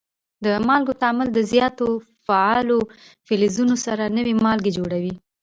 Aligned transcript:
د 0.45 0.45
مالګو 0.67 0.93
تعامل 1.01 1.27
د 1.33 1.39
زیاتو 1.51 1.87
فعالو 2.25 2.79
فلزونو 3.27 3.75
سره 3.85 4.03
نوي 4.17 4.33
مالګې 4.43 4.71
جوړوي. 4.77 5.13